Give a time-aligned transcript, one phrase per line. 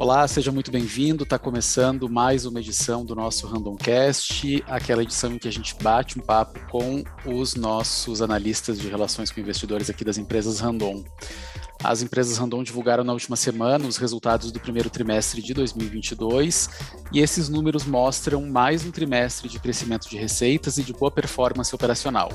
[0.00, 1.24] Olá, seja muito bem-vindo.
[1.24, 6.18] Está começando mais uma edição do nosso Randomcast, aquela edição em que a gente bate
[6.18, 11.04] um papo com os nossos analistas de relações com investidores aqui das empresas Random.
[11.84, 16.70] As empresas Randon divulgaram na última semana os resultados do primeiro trimestre de 2022
[17.12, 21.74] e esses números mostram mais um trimestre de crescimento de receitas e de boa performance
[21.74, 22.30] operacional.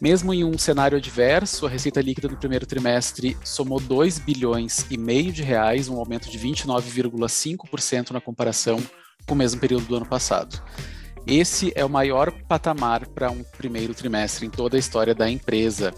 [0.00, 4.96] Mesmo em um cenário adverso, a receita líquida no primeiro trimestre somou 2 bilhões e
[4.96, 8.80] meio de reais, um aumento de 29,5% na comparação
[9.26, 10.62] com o mesmo período do ano passado.
[11.26, 15.92] Esse é o maior patamar para um primeiro trimestre em toda a história da empresa.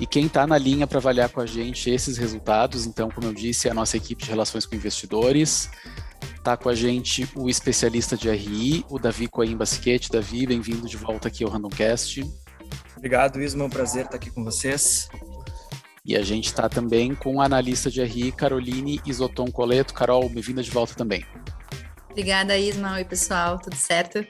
[0.00, 3.34] E quem está na linha para avaliar com a gente esses resultados, então, como eu
[3.34, 5.68] disse, é a nossa equipe de relações com investidores.
[6.36, 10.10] Está com a gente o especialista de RI, o Davi Coimbra Siquete.
[10.10, 12.24] Davi, bem-vindo de volta aqui ao Randomcast.
[12.96, 13.64] Obrigado, Isma.
[13.64, 15.08] É um prazer estar aqui com vocês.
[16.04, 19.94] E a gente está também com a analista de RI, Caroline Isoton Coleto.
[19.94, 21.24] Carol, bem-vinda de volta também.
[22.10, 22.94] Obrigada, Isma.
[22.94, 23.58] Oi, pessoal.
[23.58, 24.26] Tudo certo?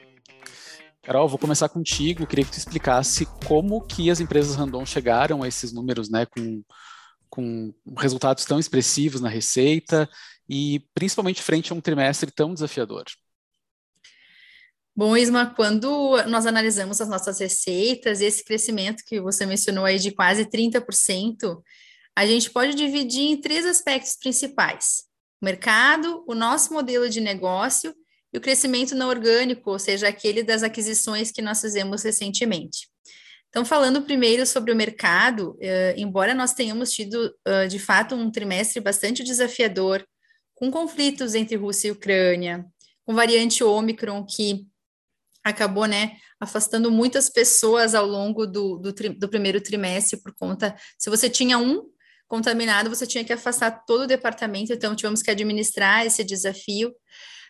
[1.02, 2.26] Carol, vou começar contigo.
[2.26, 6.62] Queria que tu explicasse como que as empresas random chegaram a esses números, né, com,
[7.28, 10.08] com resultados tão expressivos na receita
[10.48, 13.04] e principalmente frente a um trimestre tão desafiador.
[14.94, 20.10] Bom, Isma, quando nós analisamos as nossas receitas esse crescimento que você mencionou aí de
[20.10, 21.62] quase 30%,
[22.14, 25.04] a gente pode dividir em três aspectos principais:
[25.40, 27.94] o mercado, o nosso modelo de negócio
[28.34, 32.86] e o crescimento não orgânico, ou seja, aquele das aquisições que nós fizemos recentemente.
[33.48, 38.30] Então, falando primeiro sobre o mercado, eh, embora nós tenhamos tido, uh, de fato, um
[38.30, 40.02] trimestre bastante desafiador,
[40.54, 42.64] com conflitos entre Rússia e Ucrânia,
[43.04, 44.66] com variante Ômicron, que
[45.44, 50.74] acabou, né, afastando muitas pessoas ao longo do, do, tri, do primeiro trimestre, por conta,
[50.98, 51.82] se você tinha um
[52.28, 56.94] contaminado, você tinha que afastar todo o departamento, então tivemos que administrar esse desafio.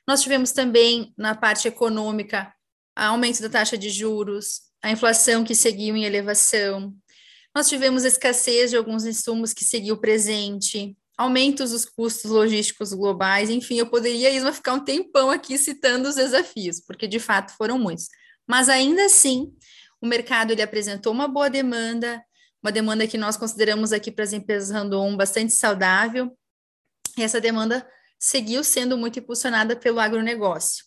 [0.08, 2.52] Nós tivemos também, na parte econômica,
[2.96, 6.92] aumento da taxa de juros, a inflação que seguiu em elevação.
[7.54, 13.76] Nós tivemos escassez de alguns insumos que seguiu presente, aumentos dos custos logísticos globais, enfim,
[13.76, 18.08] eu poderia Isma ficar um tempão aqui citando os desafios, porque de fato foram muitos.
[18.46, 19.52] Mas ainda assim,
[20.00, 22.22] o mercado ele apresentou uma boa demanda,
[22.62, 26.36] uma demanda que nós consideramos aqui para as empresas random bastante saudável.
[27.16, 27.86] E essa demanda
[28.18, 30.84] seguiu sendo muito impulsionada pelo agronegócio.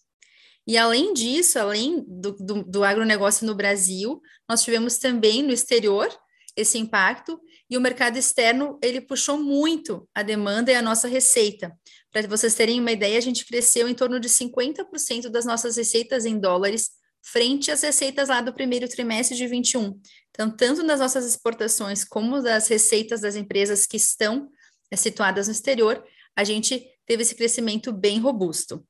[0.67, 6.09] E além disso, além do, do, do agronegócio no Brasil, nós tivemos também no exterior
[6.55, 7.39] esse impacto,
[7.69, 11.75] e o mercado externo ele puxou muito a demanda e a nossa receita.
[12.11, 16.25] Para vocês terem uma ideia, a gente cresceu em torno de 50% das nossas receitas
[16.25, 16.91] em dólares
[17.25, 19.99] frente às receitas lá do primeiro trimestre de 21.
[20.29, 24.49] Então, tanto nas nossas exportações como das receitas das empresas que estão
[24.91, 26.03] é, situadas no exterior,
[26.35, 28.85] a gente teve esse crescimento bem robusto.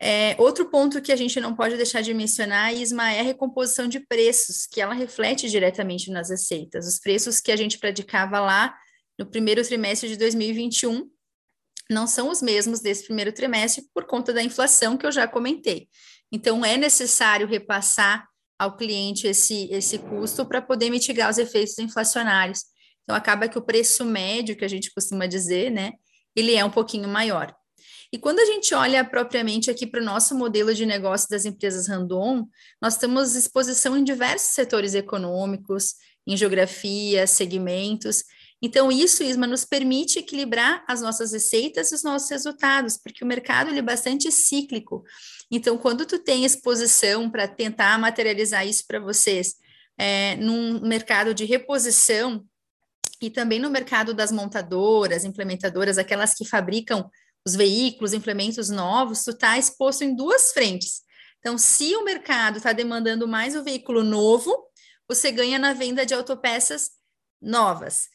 [0.00, 3.86] É, outro ponto que a gente não pode deixar de mencionar, Isma, é a recomposição
[3.86, 6.86] de preços, que ela reflete diretamente nas receitas.
[6.86, 8.76] Os preços que a gente praticava lá
[9.18, 11.08] no primeiro trimestre de 2021
[11.90, 15.88] não são os mesmos desse primeiro trimestre por conta da inflação que eu já comentei.
[16.32, 18.26] Então, é necessário repassar
[18.58, 22.64] ao cliente esse, esse custo para poder mitigar os efeitos inflacionários.
[23.02, 25.92] Então, acaba que o preço médio, que a gente costuma dizer, né,
[26.34, 27.54] ele é um pouquinho maior.
[28.14, 31.88] E quando a gente olha propriamente aqui para o nosso modelo de negócio das empresas
[31.88, 32.46] random,
[32.80, 38.22] nós temos exposição em diversos setores econômicos, em geografia, segmentos.
[38.62, 43.26] Então, isso, Isma, nos permite equilibrar as nossas receitas e os nossos resultados, porque o
[43.26, 45.02] mercado ele é bastante cíclico.
[45.50, 49.56] Então, quando tu tem exposição para tentar materializar isso para vocês,
[49.98, 52.46] é, num mercado de reposição,
[53.20, 57.10] e também no mercado das montadoras, implementadoras, aquelas que fabricam
[57.46, 61.02] os veículos, implementos novos, tu está exposto em duas frentes.
[61.38, 64.56] Então, se o mercado está demandando mais o veículo novo,
[65.06, 66.90] você ganha na venda de autopeças
[67.40, 68.08] novas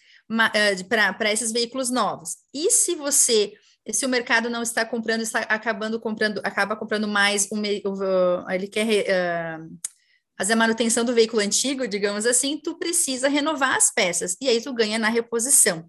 [0.53, 2.37] eh, para esses veículos novos.
[2.51, 3.53] E se você,
[3.91, 7.63] se o mercado não está comprando, está acabando comprando, acaba comprando mais, um,
[8.49, 9.79] ele quer uh,
[10.35, 14.61] fazer a manutenção do veículo antigo, digamos assim, tu precisa renovar as peças, e aí
[14.61, 15.87] tu ganha na reposição.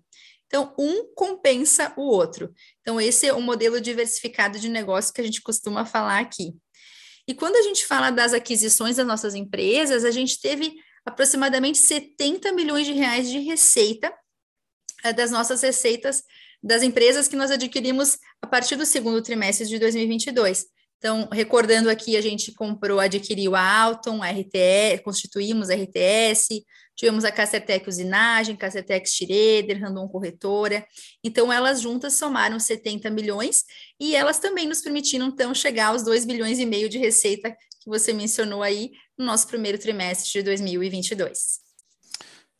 [0.50, 2.52] Então, um compensa o outro.
[2.80, 6.52] Então, esse é o modelo diversificado de negócio que a gente costuma falar aqui.
[7.28, 10.74] E quando a gente fala das aquisições das nossas empresas, a gente teve
[11.06, 14.12] aproximadamente 70 milhões de reais de receita
[15.04, 16.24] eh, das nossas receitas
[16.60, 20.66] das empresas que nós adquirimos a partir do segundo trimestre de 2022.
[21.00, 26.62] Então, recordando aqui, a gente comprou, adquiriu a Alton, a RTS, constituímos a RTS,
[26.94, 30.86] tivemos a Cacertec Usinagem, Cacertec Schroeder, Randon Corretora.
[31.24, 33.64] Então, elas juntas somaram 70 milhões
[33.98, 37.88] e elas também nos permitiram, então, chegar aos 2 bilhões e meio de receita que
[37.88, 41.69] você mencionou aí no nosso primeiro trimestre de 2022.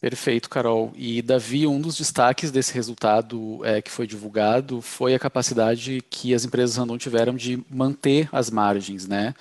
[0.00, 0.92] Perfeito, Carol.
[0.96, 6.32] E Davi, um dos destaques desse resultado é, que foi divulgado foi a capacidade que
[6.32, 9.34] as empresas Randon tiveram de manter as margens, né?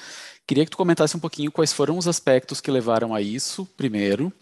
[0.46, 4.34] Queria que tu comentasse um pouquinho quais foram os aspectos que levaram a isso, primeiro,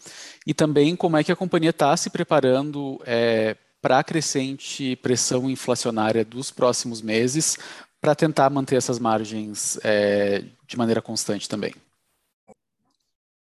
[0.44, 5.48] e também como é que a companhia está se preparando é, para a crescente pressão
[5.48, 7.58] inflacionária dos próximos meses
[8.00, 11.74] para tentar manter essas margens é, de maneira constante também.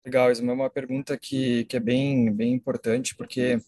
[0.07, 3.59] Legal, isso é uma pergunta que, que é bem, bem importante, porque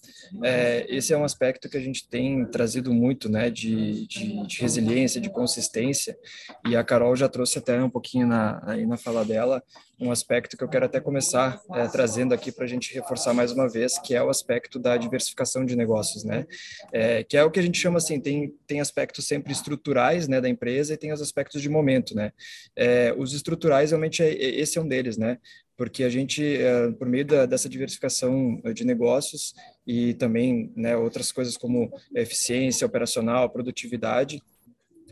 [0.41, 4.62] é, esse é um aspecto que a gente tem trazido muito, né, de, de, de,
[4.62, 6.18] resiliência, de consistência,
[6.65, 9.62] e a Carol já trouxe até um pouquinho na, aí na fala dela,
[10.00, 13.51] um aspecto que eu quero até começar é, trazendo aqui para a gente reforçar mais
[13.51, 16.47] uma vez, que é o aspecto da diversificação de negócios, né,
[16.94, 20.39] é, que é o que a gente chama assim, tem, tem aspectos sempre estruturais, né,
[20.39, 22.31] da empresa e tem os aspectos de momento, né,
[22.77, 25.38] é, os estruturais realmente é, esse é um deles, né,
[25.80, 29.54] porque a gente, eh, por meio da, dessa diversificação de negócios
[29.88, 34.44] e também né, outras coisas como eficiência operacional, produtividade,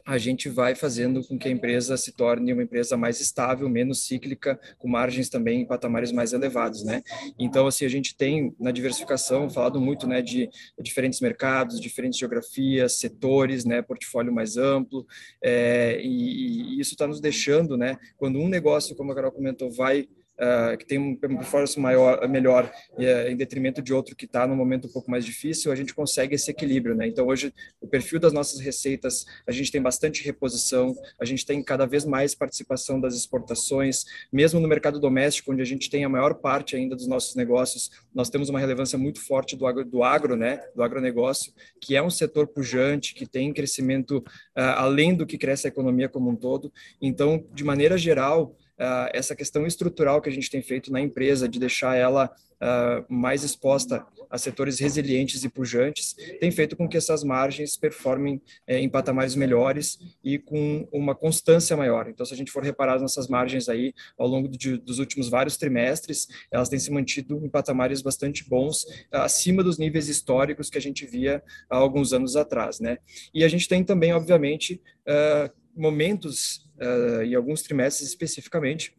[0.05, 4.05] a gente vai fazendo com que a empresa se torne uma empresa mais estável, menos
[4.05, 7.01] cíclica, com margens também em patamares mais elevados, né?
[7.39, 10.49] Então, assim, a gente tem na diversificação falado muito, né, de
[10.81, 15.05] diferentes mercados, diferentes geografias, setores, né, portfólio mais amplo,
[15.41, 19.71] é, e, e, isso está nos deixando, né, quando um negócio, como a Carol comentou,
[19.71, 24.47] vai uh, que tem uma performance maior, melhor uh, em detrimento de outro que está
[24.47, 27.07] no momento um pouco mais difícil, a gente consegue esse equilíbrio, né?
[27.07, 31.61] Então hoje o perfil das nossas receitas, a gente tem bastante reposição, a gente tem
[31.61, 36.09] cada vez mais participação das exportações, mesmo no mercado doméstico, onde a gente tem a
[36.09, 40.03] maior parte ainda dos nossos negócios, nós temos uma relevância muito forte do agro, do
[40.03, 40.61] agro né?
[40.75, 45.67] Do agronegócio, que é um setor pujante, que tem crescimento uh, além do que cresce
[45.67, 46.71] a economia como um todo.
[47.01, 51.47] Então, de maneira geral, uh, essa questão estrutural que a gente tem feito na empresa,
[51.47, 52.31] de deixar ela
[52.61, 58.41] uh, mais exposta a setores resilientes e pujantes, tem feito com que essas margens performem
[58.67, 62.09] eh, em patamares melhores e com uma constância maior.
[62.09, 65.29] Então, se a gente for reparar as nossas margens aí ao longo de, dos últimos
[65.29, 70.77] vários trimestres, elas têm se mantido em patamares bastante bons, acima dos níveis históricos que
[70.77, 72.97] a gente via há alguns anos atrás, né?
[73.33, 78.95] E a gente tem também, obviamente, uh, momentos uh, alguns trimestres especificamente,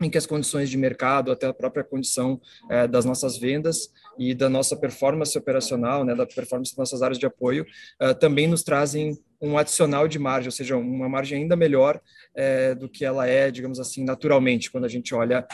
[0.00, 4.32] em que as condições de mercado, até a própria condição uh, das nossas vendas e
[4.32, 7.66] da nossa performance operacional, né, da performance das nossas áreas de apoio,
[8.00, 12.00] uh, também nos trazem um adicional de margem, ou seja, uma margem ainda melhor
[12.80, 15.46] do que ela é, digamos assim, naturalmente, quando a gente olha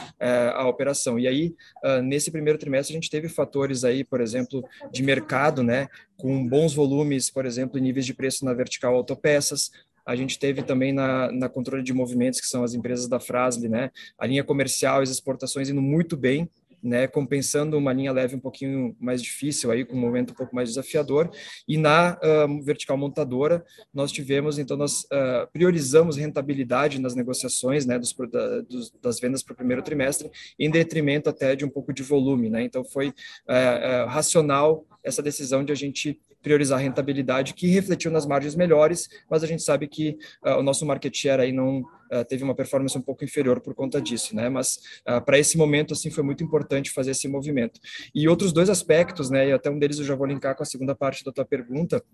[0.55, 1.19] a operação.
[1.19, 1.55] E aí,
[2.03, 6.73] nesse primeiro trimestre, a gente teve fatores aí, por exemplo, de mercado, né, com bons
[6.73, 9.71] volumes, por exemplo, em níveis de preço na vertical autopeças,
[10.05, 13.69] a gente teve também na, na controle de movimentos, que são as empresas da Frasle,
[13.69, 13.91] né?
[14.19, 16.49] A linha comercial e as exportações indo muito bem,
[16.85, 20.55] né, compensando uma linha leve um pouquinho mais difícil aí com um momento um pouco
[20.55, 21.31] mais desafiador.
[21.67, 27.99] E na uh, vertical montadora nós tivemos então nós uh, priorizamos rentabilidade nas negociações né?
[27.99, 31.91] Dos, da, dos, das vendas para o primeiro trimestre em detrimento até de um pouco
[31.91, 32.63] de volume né?
[32.63, 38.27] Então foi uh, racional essa decisão de a gente priorizar a rentabilidade, que refletiu nas
[38.27, 42.25] margens melhores, mas a gente sabe que uh, o nosso market share aí não uh,
[42.29, 44.51] teve uma performance um pouco inferior por conta disso, né?
[44.51, 47.81] Mas uh, para esse momento, assim, foi muito importante fazer esse movimento.
[48.15, 49.49] E outros dois aspectos, né?
[49.49, 52.05] E até um deles eu já vou linkar com a segunda parte da tua pergunta,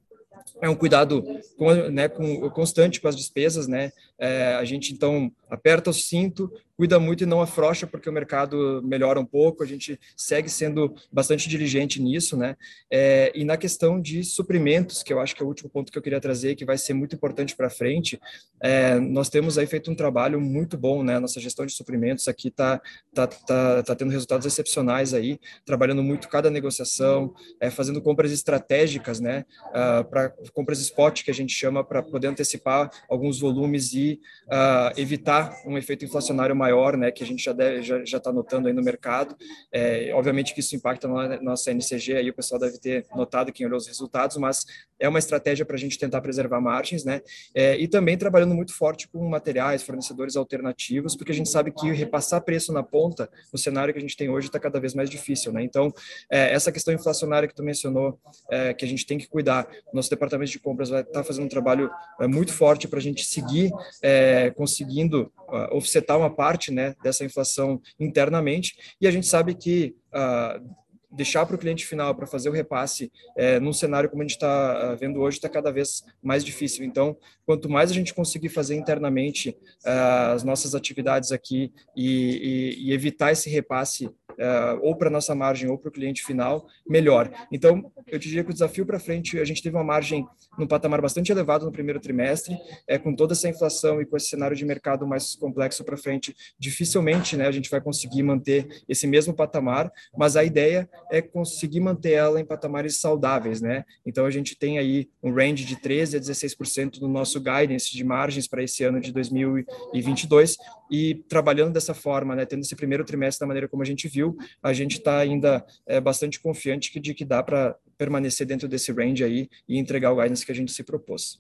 [0.62, 1.22] é um cuidado
[1.58, 3.90] com, né, com, constante com as despesas, né?
[4.18, 8.80] É, a gente então aperta o cinto, cuida muito e não afrouxa porque o mercado
[8.82, 9.62] melhora um pouco.
[9.62, 12.56] A gente segue sendo bastante diligente nisso, né?
[12.90, 15.98] É, e na questão de suprimentos, que eu acho que é o último ponto que
[15.98, 18.18] eu queria trazer, que vai ser muito importante para frente,
[18.62, 21.18] é, nós temos aí feito um trabalho muito bom, né?
[21.18, 22.80] Nossa gestão de suprimentos aqui está
[23.12, 29.20] tá, tá, tá tendo resultados excepcionais aí, trabalhando muito cada negociação, é, fazendo compras estratégicas,
[29.20, 29.44] né?
[29.68, 34.98] Uh, para compras spot que a gente chama para poder antecipar alguns volumes e uh,
[34.98, 38.68] evitar um efeito inflacionário maior, né, que a gente já deve, já já está notando
[38.68, 39.36] aí no mercado.
[39.72, 43.66] É, obviamente que isso impacta na nossa NCG, aí o pessoal deve ter notado quem
[43.66, 44.64] olhou os resultados, mas
[44.98, 47.22] é uma estratégia para a gente tentar preservar margens, né?
[47.54, 51.90] É, e também trabalhando muito forte com materiais, fornecedores alternativos, porque a gente sabe que
[51.90, 55.08] repassar preço na ponta, no cenário que a gente tem hoje, está cada vez mais
[55.08, 55.62] difícil, né?
[55.62, 55.92] Então,
[56.30, 58.18] é, essa questão inflacionária que tu mencionou,
[58.50, 61.44] é, que a gente tem que cuidar, nosso departamento de compras vai estar tá fazendo
[61.44, 63.70] um trabalho é, muito forte para a gente seguir
[64.02, 69.96] é, conseguindo uh, offsetar uma parte, né, dessa inflação internamente, e a gente sabe que
[70.14, 74.24] uh, deixar para o cliente final para fazer o repasse é, num cenário como a
[74.24, 76.84] gente está vendo hoje está cada vez mais difícil.
[76.84, 79.50] Então, quanto mais a gente conseguir fazer internamente
[79.84, 85.34] uh, as nossas atividades aqui e, e, e evitar esse repasse uh, ou para nossa
[85.34, 87.30] margem ou para o cliente final, melhor.
[87.50, 90.26] Então, eu diria que o desafio para frente, a gente teve uma margem
[90.60, 94.28] num patamar bastante elevado no primeiro trimestre, é, com toda essa inflação e com esse
[94.28, 99.06] cenário de mercado mais complexo para frente, dificilmente né, a gente vai conseguir manter esse
[99.06, 103.84] mesmo patamar, mas a ideia é conseguir manter ela em patamares saudáveis, né?
[104.04, 108.04] Então, a gente tem aí um range de 13% a 16% do nosso guidance de
[108.04, 110.56] margens para esse ano de 2022,
[110.90, 114.36] e trabalhando dessa forma, né, tendo esse primeiro trimestre da maneira como a gente viu,
[114.62, 119.22] a gente está ainda é, bastante confiante de que dá para permanecer dentro desse range
[119.22, 121.38] aí e entregar o guidance que a gente se propôs.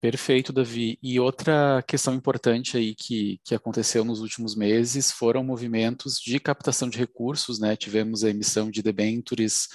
[0.00, 0.98] Perfeito, Davi.
[1.02, 6.88] E outra questão importante aí que, que aconteceu nos últimos meses foram movimentos de captação
[6.88, 7.76] de recursos, né?
[7.76, 9.68] Tivemos a emissão de debentures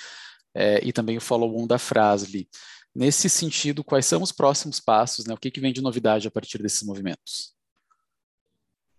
[0.55, 2.49] é, e também o follow-on da Frasli.
[2.95, 5.33] Nesse sentido, quais são os próximos passos, né?
[5.35, 7.54] O que, que vem de novidade a partir desses movimentos?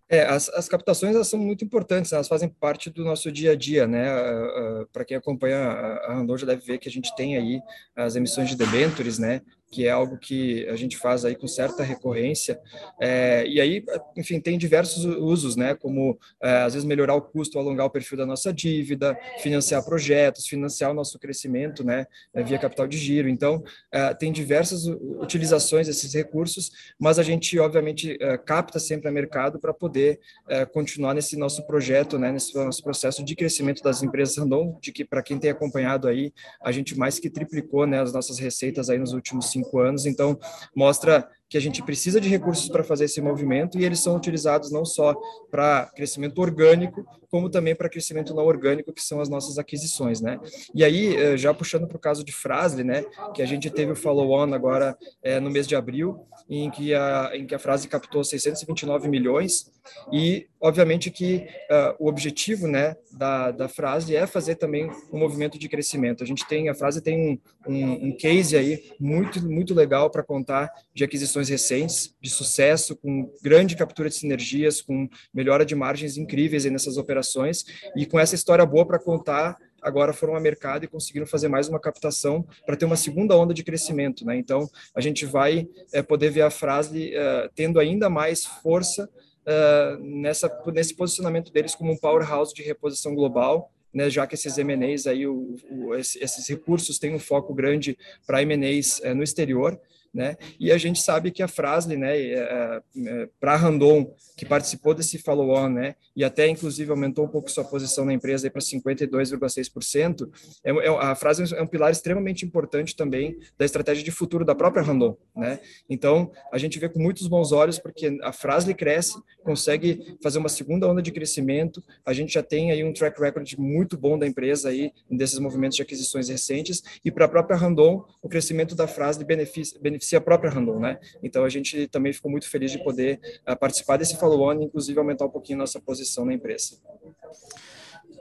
[0.08, 3.56] É, as, as captações elas são muito importantes, elas fazem parte do nosso dia a
[3.56, 4.08] dia, né?
[4.14, 7.36] Uh, uh, Para quem acompanha a, a Randon já deve ver que a gente tem
[7.36, 7.60] aí
[7.96, 9.42] as emissões de debentures, né?
[9.70, 12.58] Que é algo que a gente faz aí com certa recorrência.
[13.00, 13.85] É, e aí,
[14.16, 15.75] enfim, tem diversos usos, né?
[15.75, 20.46] Como é, às vezes melhorar o custo, alongar o perfil da nossa dívida, financiar projetos,
[20.46, 22.06] financiar o nosso crescimento, né?
[22.32, 23.28] É, via capital de giro.
[23.28, 29.12] Então, é, tem diversas utilizações desses recursos, mas a gente, obviamente, é, capta sempre a
[29.12, 32.30] mercado para poder é, continuar nesse nosso projeto, né?
[32.30, 36.32] Nesse nosso processo de crescimento das empresas Randon, de que, para quem tem acompanhado aí,
[36.62, 38.00] a gente mais que triplicou, né?
[38.00, 40.06] As nossas receitas aí nos últimos cinco anos.
[40.06, 40.38] Então,
[40.75, 44.70] mostra que a gente precisa de recursos para fazer esse movimento e eles são utilizados
[44.70, 45.14] não só
[45.50, 50.38] para crescimento orgânico, como também para crescimento não orgânico, que são as nossas aquisições, né?
[50.74, 53.92] E aí, eh, já puxando para o caso de Frasle, né, que a gente teve
[53.92, 58.24] o follow-on agora é, no mês de abril, em que a, em que a captou
[58.24, 59.70] 629 milhões
[60.12, 65.58] e, obviamente, que uh, o objetivo, né, da, da Frase é fazer também um movimento
[65.58, 66.22] de crescimento.
[66.22, 70.22] A gente tem, a Frase tem um, um, um case aí muito, muito legal para
[70.22, 76.16] contar de aquisições recentes, de sucesso, com grande captura de sinergias, com melhora de margens
[76.16, 77.64] incríveis nessas operações,
[77.96, 81.68] e com essa história boa para contar, agora foram ao mercado e conseguiram fazer mais
[81.68, 84.24] uma captação para ter uma segunda onda de crescimento.
[84.24, 84.36] Né?
[84.36, 89.08] Então, a gente vai é, poder ver a frase é, tendo ainda mais força
[89.46, 94.58] é, nessa, nesse posicionamento deles como um powerhouse de reposição global, né, já que esses
[94.58, 99.80] M&As aí, o, o, esses recursos têm um foco grande para M&As é, no exterior,
[100.16, 100.37] né?
[100.58, 105.18] E a gente sabe que a Frasle, né, é, é, para Randon, que participou desse
[105.18, 110.30] follow-on, né, e até inclusive aumentou um pouco sua posição na empresa para 52,6%,
[110.64, 114.54] é, é, a Frasle é um pilar extremamente importante também da estratégia de futuro da
[114.54, 115.61] própria Randon, né?
[115.88, 120.49] Então, a gente vê com muitos bons olhos porque a Frasle cresce, consegue fazer uma
[120.49, 124.26] segunda onda de crescimento, a gente já tem aí um track record muito bom da
[124.26, 128.87] empresa aí desses movimentos de aquisições recentes e para a própria Randon, o crescimento da
[128.87, 130.98] Frasle beneficia, beneficia beneficia a própria Randon, né?
[131.22, 135.26] Então a gente também ficou muito feliz de poder uh, participar desse follow-on, inclusive aumentar
[135.26, 136.76] um pouquinho nossa posição na empresa.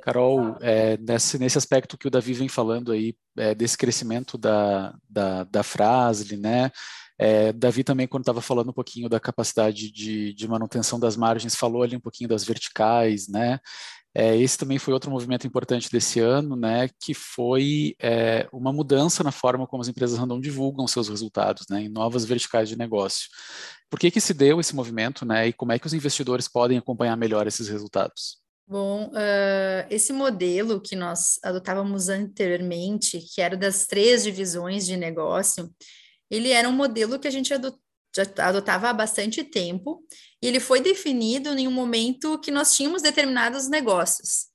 [0.02, 4.96] Carol, é, nesse, nesse aspecto que o Davi vem falando aí, é, desse crescimento da,
[5.10, 6.72] da, da Frasle, né?
[7.18, 11.56] É, Davi também, quando estava falando um pouquinho da capacidade de, de, manutenção das margens,
[11.56, 13.60] falou ali um pouquinho das verticais, né?
[14.18, 19.22] É, esse também foi outro movimento importante desse ano, né, que foi é, uma mudança
[19.26, 23.28] na forma como as empresas random divulgam seus resultados, né, em novas verticais de negócio.
[23.90, 26.78] Por que que se deu esse movimento, né, e como é que os investidores podem
[26.78, 28.38] acompanhar melhor esses resultados?
[28.68, 35.70] Bom, uh, esse modelo que nós adotávamos anteriormente, que era das três divisões de negócio,
[36.32, 40.04] ele era um modelo que a gente adotava há bastante tempo,
[40.46, 44.46] e ele foi definido em um momento que nós tínhamos determinados negócios.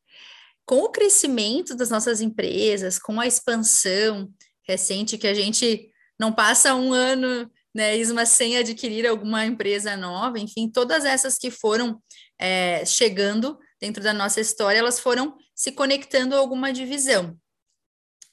[0.64, 4.32] Com o crescimento das nossas empresas, com a expansão
[4.62, 10.38] recente, que a gente não passa um ano né, Isma, sem adquirir alguma empresa nova,
[10.38, 12.00] enfim, todas essas que foram
[12.38, 17.36] é, chegando dentro da nossa história, elas foram se conectando a alguma divisão.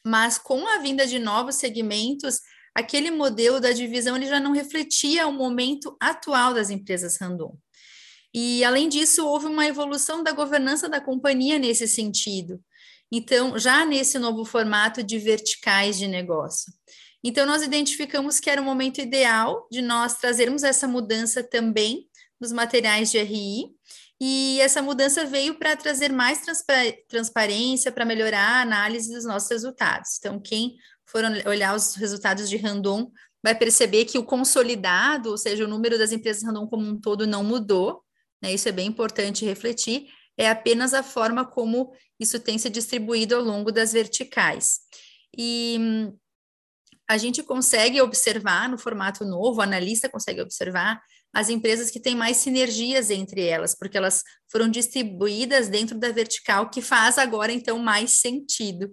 [0.06, 2.40] Mas com a vinda de novos segmentos,
[2.78, 7.58] aquele modelo da divisão ele já não refletia o momento atual das empresas random.
[8.32, 12.62] E, além disso, houve uma evolução da governança da companhia nesse sentido.
[13.12, 16.72] Então, já nesse novo formato de verticais de negócio.
[17.24, 22.08] Então, nós identificamos que era o momento ideal de nós trazermos essa mudança também
[22.40, 23.72] nos materiais de RI,
[24.20, 26.42] e essa mudança veio para trazer mais
[27.08, 30.18] transparência, para melhorar a análise dos nossos resultados.
[30.18, 33.12] Então, quem for olhar os resultados de Randon
[33.44, 37.28] vai perceber que o consolidado, ou seja, o número das empresas Randon como um todo
[37.28, 38.04] não mudou,
[38.42, 38.52] né?
[38.54, 43.42] Isso é bem importante refletir, é apenas a forma como isso tem se distribuído ao
[43.44, 44.80] longo das verticais.
[45.38, 46.12] E
[47.08, 51.02] a gente consegue observar no formato novo, o analista consegue observar
[51.38, 56.68] as empresas que têm mais sinergias entre elas, porque elas foram distribuídas dentro da vertical,
[56.72, 58.92] que faz agora, então, mais sentido.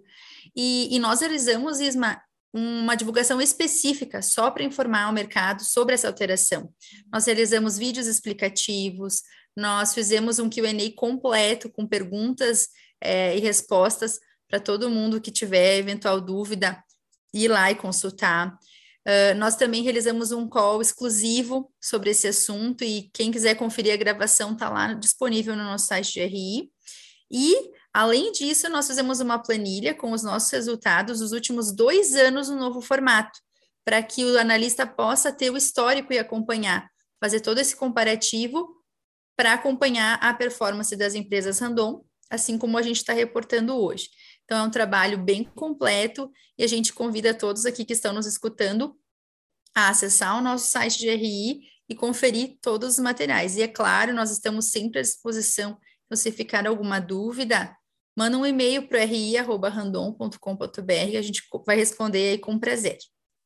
[0.54, 2.22] E, e nós realizamos, Isma,
[2.52, 6.70] uma divulgação específica só para informar o mercado sobre essa alteração.
[7.10, 9.22] Nós realizamos vídeos explicativos,
[9.56, 12.68] nós fizemos um QA completo com perguntas
[13.00, 14.20] é, e respostas
[14.50, 16.78] para todo mundo que tiver eventual dúvida
[17.32, 18.54] ir lá e consultar.
[19.06, 23.99] Uh, nós também realizamos um call exclusivo sobre esse assunto e quem quiser conferir a
[23.99, 26.70] gravação está lá disponível no nosso site de RI.
[27.30, 27.54] E,
[27.92, 32.56] além disso, nós fizemos uma planilha com os nossos resultados dos últimos dois anos no
[32.56, 33.38] novo formato,
[33.84, 36.88] para que o analista possa ter o histórico e acompanhar,
[37.20, 38.66] fazer todo esse comparativo
[39.37, 44.08] para acompanhar a performance das empresas random, assim como a gente está reportando hoje.
[44.44, 48.26] Então, é um trabalho bem completo e a gente convida todos aqui que estão nos
[48.26, 48.94] escutando
[49.74, 53.56] a acessar o nosso site de RI e conferir todos os materiais.
[53.56, 55.78] E é claro, nós estamos sempre à disposição.
[56.06, 57.74] Então, se ficar alguma dúvida,
[58.16, 62.98] manda um e-mail para ri.random.com.br, a gente vai responder aí com prazer.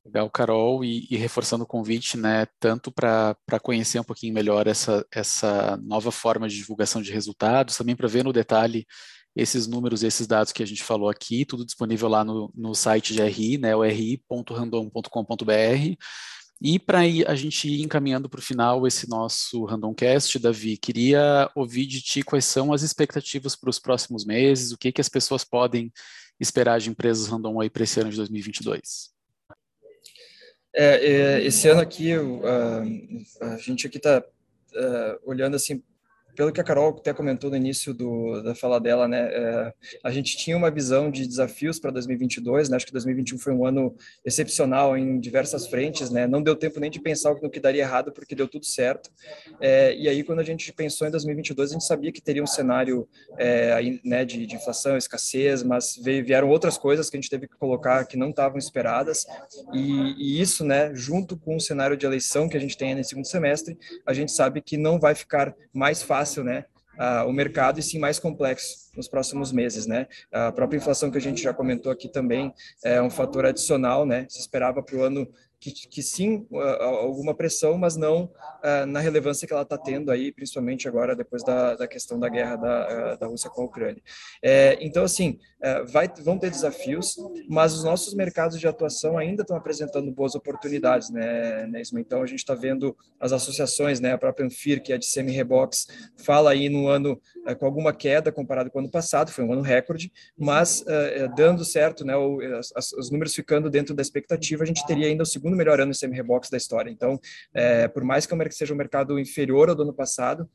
[0.05, 5.07] Legal, Carol, e, e reforçando o convite, né, tanto para conhecer um pouquinho melhor essa,
[5.13, 8.87] essa nova forma de divulgação de resultados, também para ver no detalhe
[9.39, 13.15] esses números, esses dados que a gente falou aqui, tudo disponível lá no, no site
[13.15, 15.97] de RI, né, o ri.random.com.br.
[16.61, 21.87] E para a gente ir encaminhando para o final esse nosso Randomcast, Davi, queria ouvir
[21.87, 25.45] de ti quais são as expectativas para os próximos meses, o que, que as pessoas
[25.45, 25.93] podem
[26.41, 29.13] esperar de empresas random aí para esse ano de 2022.
[30.75, 34.25] É, é, esse ano aqui, a gente aqui está
[34.75, 35.81] é, olhando assim
[36.39, 39.73] pelo que a Carol até comentou no início do, da fala dela, né, é,
[40.05, 43.67] a gente tinha uma visão de desafios para 2022, né, acho que 2021 foi um
[43.67, 43.93] ano
[44.25, 48.13] excepcional em diversas frentes, né, não deu tempo nem de pensar no que daria errado,
[48.13, 49.11] porque deu tudo certo,
[49.61, 52.47] é, e aí quando a gente pensou em 2022, a gente sabia que teria um
[52.47, 57.21] cenário é, aí, né, de, de, inflação, escassez, mas veio, vieram outras coisas que a
[57.21, 59.27] gente teve que colocar que não estavam esperadas,
[59.75, 63.09] e, e isso, né, junto com o cenário de eleição que a gente tem nesse
[63.09, 66.65] segundo semestre, a gente sabe que não vai ficar mais fácil fácil, né,
[66.99, 70.07] uh, o mercado e sim mais complexo nos próximos meses, né?
[70.33, 72.53] A própria inflação que a gente já comentou aqui também
[72.85, 74.27] é um fator adicional, né?
[74.29, 75.29] Se esperava para o ano
[75.61, 76.47] que, que sim,
[76.81, 78.31] alguma pressão, mas não
[78.89, 82.57] na relevância que ela está tendo aí, principalmente agora depois da, da questão da guerra
[82.57, 84.03] da, da Rússia com a Ucrânia.
[84.43, 87.17] É, então, assim, uh, vai, vão ter desafios,
[87.49, 92.27] mas os nossos mercados de atuação ainda estão apresentando boas oportunidades, né, né Então, a
[92.27, 96.69] gente está vendo as associações, né, a própria Anfir, que é de semi-rebox, fala aí
[96.69, 100.13] no ano uh, com alguma queda comparado com o ano passado, foi um ano recorde,
[100.37, 100.85] mas
[101.37, 105.48] dando certo, né, os números ficando dentro da expectativa, a gente teria ainda o segundo
[105.49, 106.91] segundo melhor ano em semi-rebox da história.
[106.91, 107.19] Então,
[107.55, 110.49] é, por mais que o seja um mercado inferior ao do ano passado,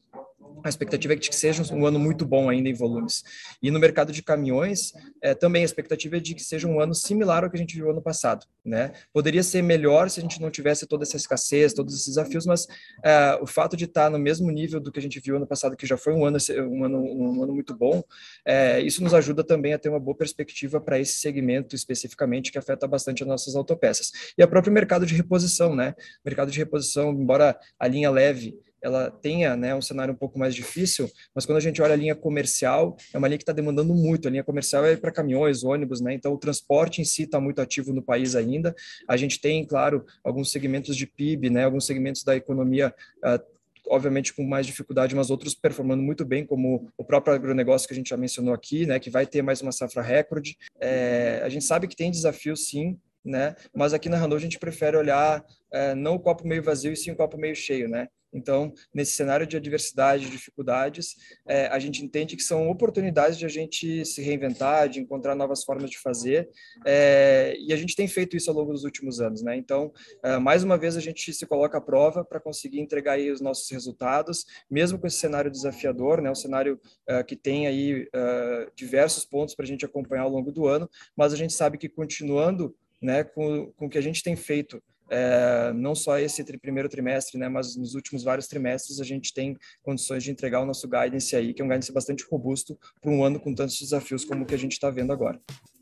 [0.63, 3.23] a expectativa é que seja um ano muito bom ainda em volumes.
[3.61, 6.93] E no mercado de caminhões, é, também a expectativa é de que seja um ano
[6.93, 8.45] similar ao que a gente viu ano passado.
[8.65, 8.93] Né?
[9.11, 12.65] Poderia ser melhor se a gente não tivesse toda essa escassez, todos esses desafios, mas
[13.03, 15.75] é, o fato de estar no mesmo nível do que a gente viu ano passado,
[15.75, 16.37] que já foi um ano,
[16.69, 18.01] um ano, um ano muito bom,
[18.45, 22.57] é, isso nos ajuda também a ter uma boa perspectiva para esse segmento especificamente, que
[22.57, 24.11] afeta bastante as nossas autopeças.
[24.37, 25.93] E o próprio mercado de reposição, né?
[26.23, 30.53] Mercado de reposição, embora a linha leve ela tenha né, um cenário um pouco mais
[30.53, 33.95] difícil, mas quando a gente olha a linha comercial, é uma linha que está demandando
[33.95, 34.27] muito.
[34.27, 36.13] A linha comercial é para caminhões, ônibus, né?
[36.13, 38.75] Então o transporte em si está muito ativo no país ainda.
[39.07, 41.63] A gente tem, claro, alguns segmentos de PIB, né?
[41.63, 42.93] Alguns segmentos da economia
[43.23, 43.53] uh,
[43.87, 47.97] obviamente com mais dificuldade, mas outros performando muito bem, como o próprio agronegócio que a
[47.97, 50.57] gente já mencionou aqui, né, que vai ter mais uma safra recorde.
[50.79, 53.55] É, a gente sabe que tem desafios, sim, né?
[53.73, 56.97] Mas aqui na Randon a gente prefere olhar é, não o copo meio vazio e
[56.97, 58.07] sim o copo meio cheio, né?
[58.33, 61.15] Então, nesse cenário de adversidade, de dificuldades,
[61.47, 65.63] é, a gente entende que são oportunidades de a gente se reinventar, de encontrar novas
[65.63, 66.49] formas de fazer,
[66.85, 69.55] é, e a gente tem feito isso ao longo dos últimos anos, né?
[69.55, 69.91] Então,
[70.23, 73.41] é, mais uma vez, a gente se coloca à prova para conseguir entregar aí os
[73.41, 76.31] nossos resultados, mesmo com esse cenário desafiador, né?
[76.31, 80.51] Um cenário é, que tem aí é, diversos pontos para a gente acompanhar ao longo
[80.51, 84.35] do ano, mas a gente sabe que continuando né, com o que a gente tem
[84.35, 89.03] feito é, não só esse tri, primeiro trimestre, né, mas nos últimos vários trimestres a
[89.03, 92.77] gente tem condições de entregar o nosso guidance aí, que é um guidance bastante robusto
[93.01, 95.39] para um ano com tantos desafios como o que a gente está vendo agora.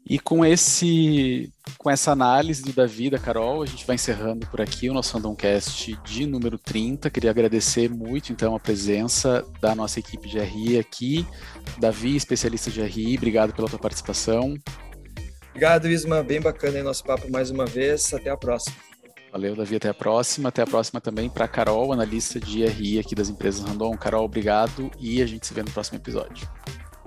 [0.10, 4.60] E com esse, com essa análise do Davi, da Carol, a gente vai encerrando por
[4.60, 7.10] aqui o nosso Randomcast de número 30.
[7.10, 11.26] Queria agradecer muito, então, a presença da nossa equipe de RI aqui.
[11.80, 14.56] Davi, especialista de RI, obrigado pela tua participação.
[15.52, 16.24] Obrigado, Isma.
[16.24, 18.14] Bem bacana aí nosso papo mais uma vez.
[18.14, 18.91] Até a próxima.
[19.32, 19.76] Valeu, Davi.
[19.76, 20.50] Até a próxima.
[20.50, 23.96] Até a próxima também para Carol, analista de RI aqui das empresas Randon.
[23.98, 26.48] Carol, obrigado e a gente se vê no próximo episódio.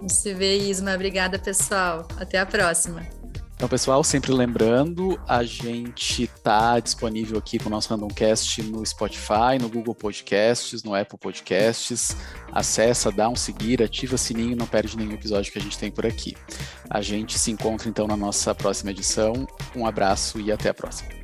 [0.09, 0.95] Se vê, Isma.
[0.95, 2.07] Obrigada, pessoal.
[2.19, 3.07] Até a próxima.
[3.57, 9.59] Então, pessoal, sempre lembrando, a gente está disponível aqui com o nosso Randomcast no Spotify,
[9.61, 12.17] no Google Podcasts, no Apple Podcasts.
[12.53, 15.91] Acessa, dá um seguir, ativa o sininho, não perde nenhum episódio que a gente tem
[15.91, 16.37] por aqui.
[16.91, 19.47] A gente se encontra então na nossa próxima edição.
[19.75, 21.24] Um abraço e até a próxima.